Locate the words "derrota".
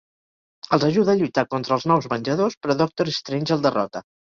3.71-4.07